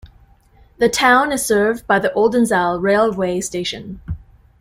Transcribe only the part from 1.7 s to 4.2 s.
by the Oldenzaal railway station.